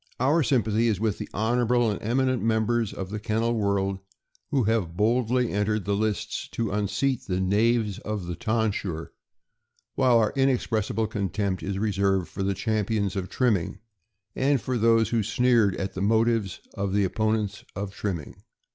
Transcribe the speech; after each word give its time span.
Our 0.19 0.41
sympathy 0.41 0.87
is 0.87 0.99
with 0.99 1.19
the 1.19 1.29
honorable 1.31 1.91
and 1.91 2.01
eminent 2.01 2.41
mem 2.41 2.65
bers 2.65 2.91
of 2.91 3.11
the 3.11 3.19
kennel 3.19 3.53
world 3.53 3.99
who 4.49 4.63
have 4.63 4.97
boldly 4.97 5.51
entered 5.51 5.85
the 5.85 5.93
lists 5.95 6.47
to 6.53 6.71
unseat 6.71 7.27
the 7.27 7.39
knaves 7.39 7.99
of 7.99 8.25
the 8.25 8.33
tonsure; 8.35 9.11
while 9.93 10.17
our 10.17 10.33
inexpressible 10.35 11.05
contempt 11.05 11.61
is 11.61 11.77
reserved 11.77 12.29
for 12.29 12.41
the 12.41 12.55
champions 12.55 13.15
of 13.15 13.29
trimming, 13.29 13.77
and 14.35 14.59
for 14.59 14.75
those 14.79 15.09
who 15.09 15.21
sneered 15.21 15.75
at 15.75 15.93
the 15.93 16.01
motives 16.01 16.61
of 16.73 16.93
the 16.93 17.03
opponents 17.03 17.63
of 17.75 17.93
trim 17.93 18.17
ming. 18.17 18.35